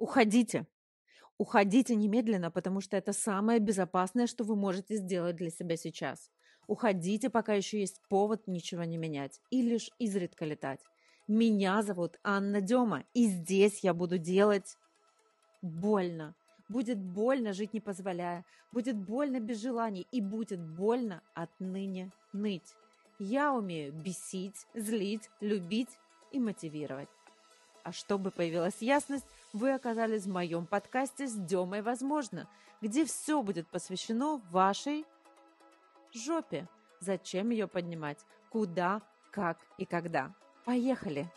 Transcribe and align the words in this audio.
Уходите. 0.00 0.66
Уходите 1.36 1.94
немедленно, 1.94 2.50
потому 2.50 2.80
что 2.80 2.96
это 2.96 3.12
самое 3.12 3.60
безопасное, 3.60 4.26
что 4.26 4.44
вы 4.44 4.56
можете 4.56 4.96
сделать 4.96 5.36
для 5.36 5.50
себя 5.50 5.76
сейчас. 5.76 6.30
Уходите, 6.66 7.28
пока 7.28 7.52
еще 7.52 7.80
есть 7.80 8.00
повод 8.08 8.46
ничего 8.46 8.84
не 8.84 8.96
менять 8.96 9.42
и 9.50 9.60
лишь 9.60 9.90
изредка 9.98 10.46
летать. 10.46 10.80
Меня 11.28 11.82
зовут 11.82 12.18
Анна 12.24 12.62
Дема, 12.62 13.04
и 13.12 13.26
здесь 13.26 13.80
я 13.84 13.92
буду 13.92 14.16
делать 14.16 14.78
больно. 15.60 16.34
Будет 16.70 16.98
больно 16.98 17.52
жить 17.52 17.74
не 17.74 17.80
позволяя, 17.80 18.46
будет 18.72 18.96
больно 18.96 19.38
без 19.38 19.60
желаний 19.60 20.06
и 20.12 20.22
будет 20.22 20.60
больно 20.60 21.22
отныне 21.34 22.10
ныть. 22.32 22.74
Я 23.18 23.52
умею 23.52 23.92
бесить, 23.92 24.66
злить, 24.72 25.28
любить 25.42 25.98
и 26.32 26.40
мотивировать. 26.40 27.10
А 27.82 27.92
чтобы 27.92 28.30
появилась 28.30 28.80
ясность, 28.80 29.26
вы 29.52 29.72
оказались 29.72 30.24
в 30.24 30.30
моем 30.30 30.66
подкасте 30.66 31.26
с 31.26 31.34
Демой 31.34 31.82
«Возможно», 31.82 32.48
где 32.80 33.04
все 33.04 33.42
будет 33.42 33.66
посвящено 33.68 34.40
вашей 34.50 35.04
жопе. 36.12 36.68
Зачем 37.00 37.50
ее 37.50 37.66
поднимать? 37.66 38.18
Куда, 38.50 39.02
как 39.30 39.58
и 39.78 39.84
когда? 39.84 40.34
Поехали! 40.64 41.30